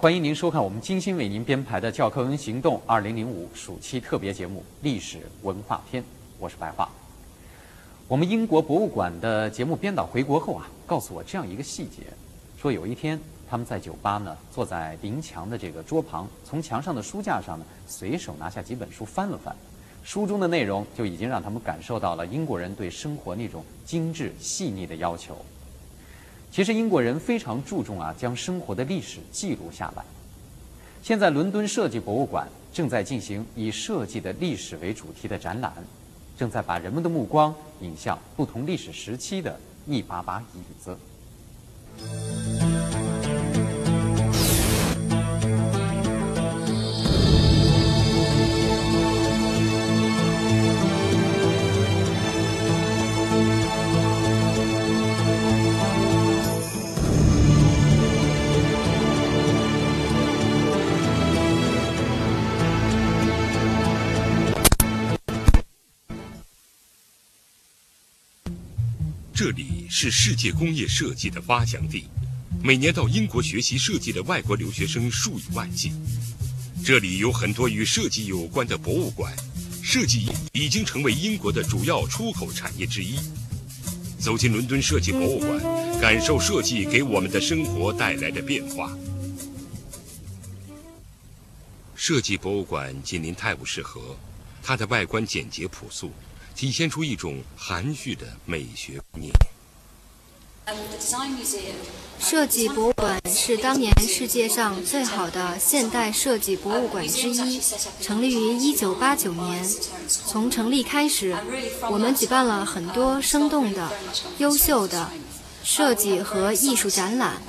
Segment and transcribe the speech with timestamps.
[0.00, 6.00] 欢迎您收看我们精心为您编排的《教科文行动2005》暑期特别节目《历史文化篇》，
[6.38, 6.88] 我是白桦。
[8.06, 12.04] 我们英国博物馆的节目编导回国后啊，告诉我这样一个细节：
[12.56, 13.18] 说有一天
[13.50, 19.52] 他们在酒吧呢，坐在临墙的这个桌旁，从墙上的书架上呢，随手拿下几本书翻了翻，
[20.04, 25.36] 书中的内容就已经让他们感受到了英国人对生活那种精致细腻的要求。
[26.50, 30.04] 其实英国人非常注重啊，将生活的历史记录下来。
[31.02, 35.72] 现在伦敦设计博物馆正在进行以设计的历史为主题的展览。
[36.36, 40.96] 正在把人们的目光引向不同历史时期的一把把椅子。
[69.38, 72.08] 这里是世界工业设计的发祥地，
[72.60, 75.92] 每年到英国学习设计的外国留学生数以万计。
[76.84, 79.32] 这里有很多与设计有关的博物馆，
[79.80, 83.16] 设计已经成为英国的主要出口产业之一。
[84.18, 88.90] 走进伦敦设计博物馆，感受设计给我们的生活带来的变化。
[91.94, 94.16] 设计博物馆紧邻泰晤士河，
[94.64, 96.12] 它的外观简洁朴素。
[96.58, 99.32] 体现出一种含蓄的美学观念。
[102.18, 107.60] 设计博物馆是当年世界上最好的现代设计博物馆之一，
[108.00, 109.70] 成立于1989年。
[110.08, 111.36] 从成立开始，
[111.88, 113.92] 我们举办了很多生动的、
[114.38, 115.08] 优秀的
[115.62, 117.40] 设计和艺术展览。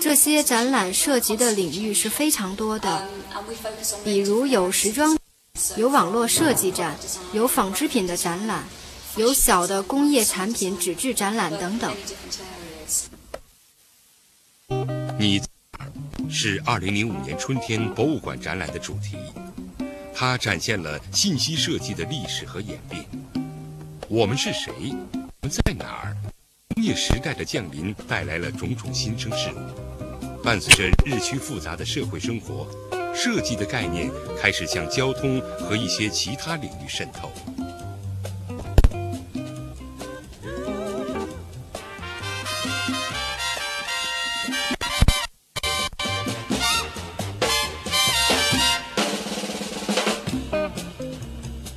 [0.00, 3.08] 这些展览涉及的领域是非常多的，
[4.04, 5.17] 比如有时装。
[5.76, 6.96] 有网络设计展，
[7.32, 8.64] 有纺织品的展览，
[9.16, 11.94] 有小的工业产品纸质展览等等。
[15.18, 15.40] 你
[16.30, 19.16] 是二零零五年春天博物馆展览的主题，
[20.14, 23.04] 它展现了信息设计的历史和演变。
[24.08, 24.72] 我们是谁？
[25.12, 26.16] 我们在哪儿？
[26.74, 32.66] 工业时代的降临带来了种种新生事物，伴随着日趋复杂的社会生活。
[33.20, 34.08] 设计的概念
[34.40, 37.32] 开始向交通和一些其他领域渗透。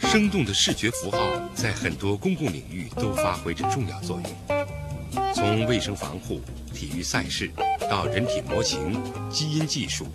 [0.00, 1.18] 生动的视觉符号
[1.54, 6.42] 在很多公共领域都发挥着重要作用，从卫生防护。
[6.74, 7.48] 体育赛事
[7.90, 9.00] 到人体模型、
[9.30, 10.06] 基因技术，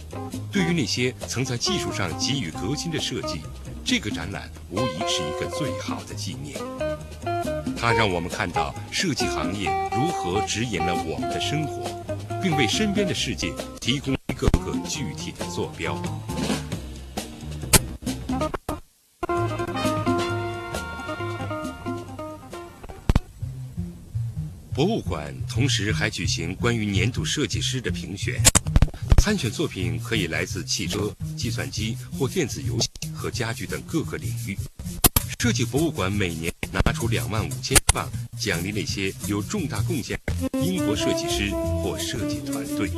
[0.52, 3.42] 对于那些曾在技术上给予革新的设计，
[3.84, 6.58] 这个展览无疑是一个最好的纪念。
[7.80, 12.04] 它让我们看到设计行业如何指引了我们的生活，
[12.42, 15.96] 并为身边的世界提供一个个具体的坐标。
[24.78, 28.40] 博物馆同时还举行关于年度设计师的评选，
[29.24, 34.56] 参选作品可以来自汽车、计算机或电子游戏和家具等各个领域。
[35.40, 38.08] 设计博物馆每年拿出两万五千镑
[38.40, 40.16] 奖励那些有重大贡献
[40.52, 41.50] 的英国设计师
[41.82, 42.92] 或设计团队。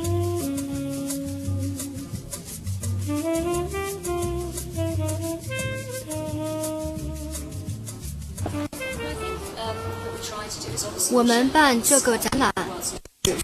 [11.12, 12.54] 我们办这个展览，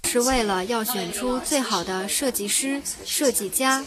[0.09, 3.85] 是为了要选出最好的设计师、设计家。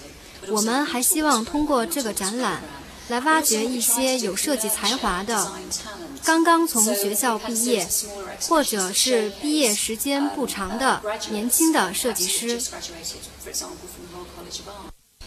[0.49, 2.61] 我们还希望通过这个展览，
[3.07, 5.51] 来挖掘一些有设计才华的、
[6.23, 7.87] 刚刚从学校毕业，
[8.41, 12.61] 或者是毕业时间不长的年轻的设计师。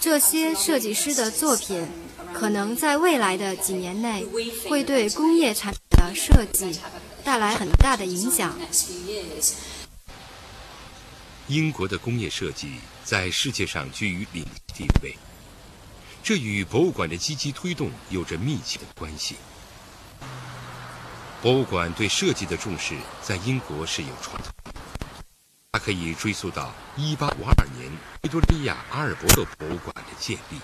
[0.00, 1.86] 这些设计师的作品，
[2.34, 4.26] 可能在未来的几年内，
[4.68, 6.78] 会对工业产品的设计。
[7.24, 8.58] 带来很大的影响。
[11.48, 12.74] 英国的工业设计
[13.04, 15.16] 在世界上居于领地位，
[16.22, 19.36] 这与博物馆的积极推动有着密切的关系。
[21.42, 24.72] 博物馆对设计的重视在英国是有传统，
[25.72, 27.28] 它可以追溯到1852
[27.76, 27.90] 年
[28.22, 30.58] 维多利亚阿尔伯特博物馆的建立。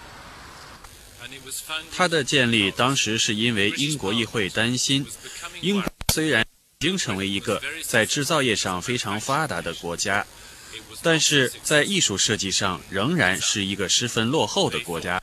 [1.95, 5.05] 它的建立当时是因为英国议会担心
[5.61, 5.85] 英国。
[6.15, 6.47] 虽然
[6.81, 10.25] 已经成为一个在制造业上非常发达的国家，
[11.03, 15.21] 但是在艺术设计上仍然是一个十分落后的国家。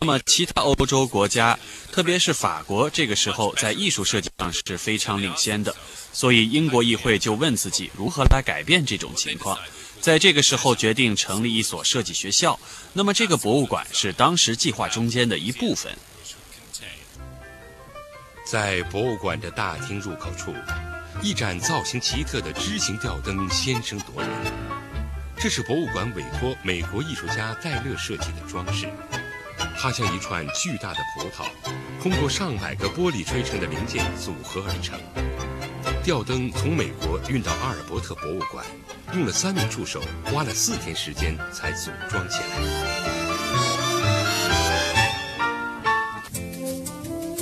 [0.00, 1.58] 那么，其他欧洲国家，
[1.90, 5.74] 特别是法国，这个时候在艺术设计上是非常领先的。
[6.12, 9.58] 所以，英国议会就问自己如何来改变这种情况。
[10.02, 12.60] 在这个时候，决定成立一所设计学校。
[12.92, 15.96] 那么，这个博物馆是当时计划中间的一部分。
[18.52, 20.54] 在博物馆的大厅入口处，
[21.22, 24.30] 一盏造型奇特的枝形吊灯先声夺人。
[25.38, 28.86] 这是博物馆委托美国艺术家戴勒设计的装饰。
[29.78, 31.46] 它像一串巨大的葡萄，
[32.02, 35.00] 通过上百个玻璃吹成的零件组合而成。
[36.04, 38.62] 吊灯从美国运到阿尔伯特博物馆，
[39.14, 43.31] 用了三名助手，花了四天时间才组装起来。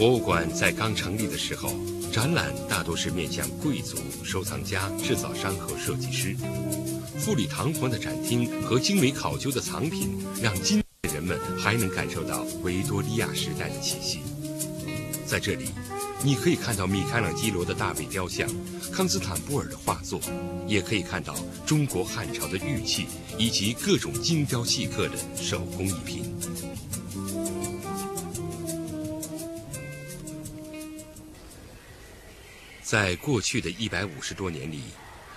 [0.00, 1.74] 博物馆在刚成立的时候，
[2.10, 6.34] 展览大多是面向贵族、收藏家、制造商和设计师。
[7.18, 10.08] 富丽堂皇的展厅和精美考究的藏品，
[10.42, 10.82] 让今。
[11.12, 14.20] 人们还能感受到维多利亚时代的气息。
[15.26, 15.66] 在这里，
[16.24, 18.48] 你可以看到米开朗基罗的大卫雕像、
[18.90, 20.18] 康斯坦布尔的画作，
[20.66, 21.34] 也可以看到
[21.66, 23.04] 中国汉朝的玉器
[23.36, 26.24] 以及各种精雕细刻的手工艺品。
[32.82, 34.84] 在过去的一百五十多年里。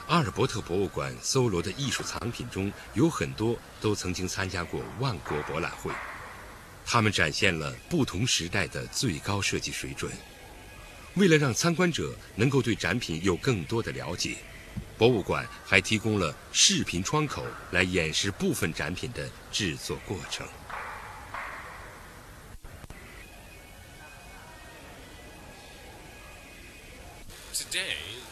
[0.08, 5.92] 阿尔伯特博物馆搜罗的艺术藏品中有很多都曾经参加过万国博览会，
[6.86, 10.12] 他们展现了不同时代的最高设计水准。
[11.16, 14.36] 为了让参观者能够对展品有更多的了解，
[14.98, 20.46] 博物馆还提供了视频窗口来演示部分展品的制作过程。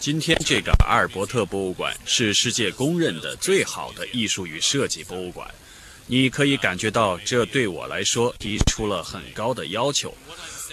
[0.01, 5.47] 今天，这个阿尔伯特博物馆是世界公认的最好的艺术与设计博物馆。
[6.07, 10.11] 你可以感觉到，这对我来说提出了很高的要求。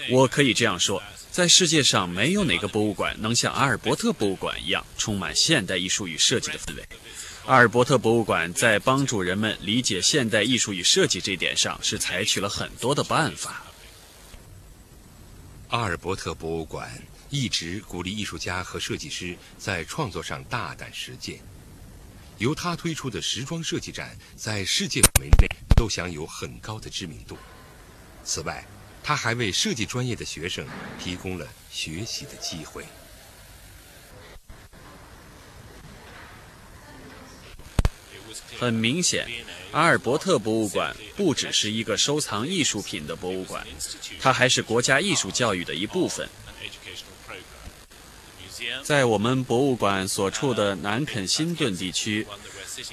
[0.09, 6.83] 我可以这样说，在世界上没有哪个博物馆能像阿尔伯特博物馆一样充满现代艺术与设计的氛围。
[7.45, 13.63] 阿尔伯特博物馆在帮助人们理解现代艺术与设计这点上是采取了很多的办法。
[15.67, 16.89] 阿尔伯特博物馆。
[17.29, 21.39] 一直鼓励艺术家和设计师在创作上大胆实践。
[22.37, 27.37] 由他推出的时装设计展在世界范围内都享有很高的知名度。
[28.23, 28.65] 此外，
[29.03, 30.65] 他还为设计专业的学生
[30.97, 32.85] 提供了学习的机会。
[38.57, 39.25] 很明显，
[39.71, 43.65] 阿尔伯特博物馆不只是一个收藏艺术品的博物馆，
[44.19, 46.27] 它还是国家艺术教育的一部分。
[48.83, 52.25] 在我们博物馆所处的南肯辛顿地区，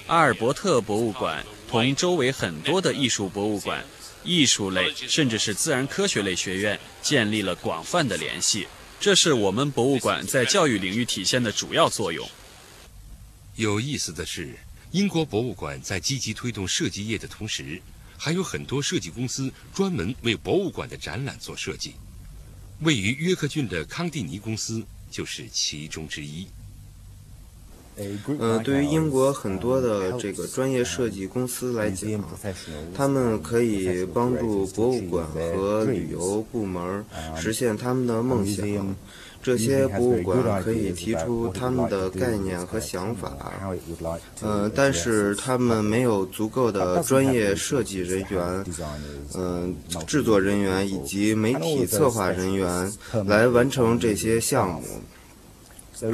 [0.05, 3.83] 阿尔伯特博物馆同周围很多的艺术博物馆、
[4.23, 8.67] 艺术类甚至是自然科学类学院建立了广泛的联系。
[8.99, 12.27] 这是我们博物馆在教育领域体现的主要作用。
[13.55, 14.57] 有意思的是，
[14.91, 17.81] 英国博物馆在积极推动设计业的同时，
[18.17, 21.93] 还有很多设计公司专门为博物馆的展览做设计。
[22.81, 24.85] 位于约克郡的康蒂尼公司。
[25.17, 26.45] 就是其中之一。
[28.37, 32.23] 嗯，对于英国很多的这个专业设计公司来讲，
[32.93, 37.03] 他们可以帮助博物馆和旅游部门
[37.35, 38.95] 实现他们的梦想。
[39.47, 43.31] 这些博物馆可以提出他们的概念和想法，
[44.41, 48.65] 嗯，但是他们没有足够的专业设计人员、
[49.35, 49.73] 嗯，
[50.05, 52.91] 制作人员以及媒体策划人员
[53.25, 54.83] 来完成这些项目，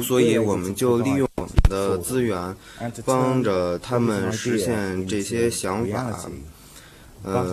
[0.00, 2.54] 所以我们就利用我们的资源，
[3.04, 6.30] 帮着他们实现这些想法。
[7.24, 7.44] 呃，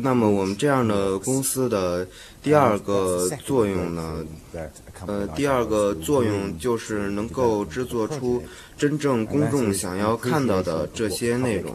[0.00, 2.06] 那么我们这样的公司的
[2.42, 4.26] 第二个作用呢？
[5.06, 8.42] 呃，第二个作用就是能够制作出
[8.76, 11.72] 真正公众想要看到的这些内容。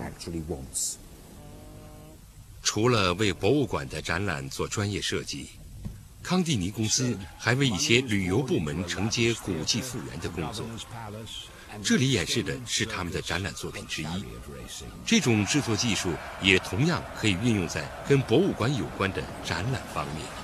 [2.62, 5.48] 除了为博物馆的展览做专业设计，
[6.24, 10.66] 康蒂尼公司还为一些旅游部门承接古迹复原的工作。
[11.84, 14.26] 这里演示的是他们的展览作品之一。
[15.06, 16.12] 这种制作技术
[16.42, 20.42] 也同样可以运用在跟博物馆有关的展览方面。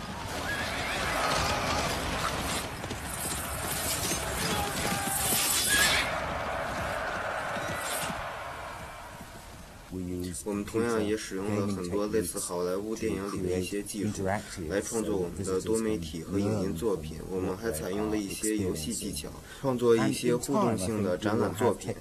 [10.44, 14.24] 我们同样也使用了很多类似好莱坞电影里的一些技术
[14.70, 17.18] 来创作我们的多媒体和影音作品。
[17.30, 19.30] 我们还采用了一些游戏技巧，
[19.62, 21.94] 创作一些互动性的展览作品。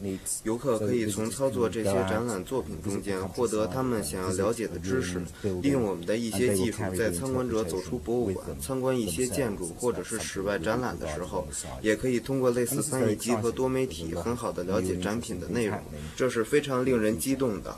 [0.45, 5.23] 游客可以从操作这些展览作品中间获得他们想要了解的知识。
[5.63, 11.47] 利用我们的一些技术，在参观者走出博物馆、参观一些建筑或者是室外展览的时候，
[11.83, 15.79] 也可以通过类似翻译机和多媒体，很好的了解展品的内容。
[16.15, 17.77] 这是非常令人激动的。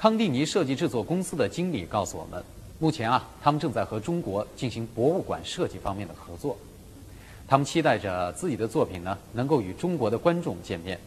[0.00, 2.42] 康蒂尼设计制作公司的经理告诉我们，
[2.78, 6.56] 目前啊，他们正在和中国进行博物馆设计方面的合作。
[7.46, 10.98] 他们期待着自己的作品呢，能够与中国的观众见面。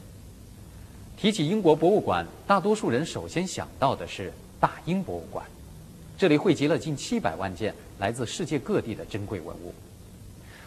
[1.17, 5.43] 提起英国博物馆，大多数人首先想到的是大英博物馆，
[6.15, 9.73] 这里汇集了近七百万件来自世界各地的珍贵文物。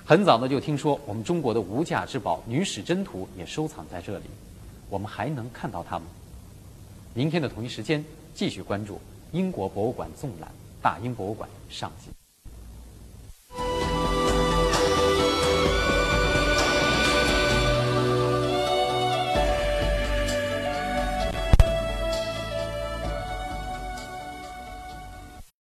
[0.05, 4.25] 很早呢就听说我们中国的无价之宝女史箴图也收藏在这里，
[4.91, 6.07] 我们还能看到它吗？
[7.17, 8.05] 明天的同一时间
[8.35, 9.01] 继续关注
[9.33, 10.51] 英国博物馆纵览
[10.83, 12.11] 大英博物馆上集。